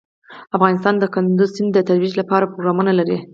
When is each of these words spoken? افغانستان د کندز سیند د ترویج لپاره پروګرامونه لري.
افغانستان 0.55 0.93
د 0.99 1.03
کندز 1.13 1.49
سیند 1.55 1.71
د 1.73 1.79
ترویج 1.87 2.13
لپاره 2.21 2.49
پروګرامونه 2.51 2.91
لري. 2.99 3.17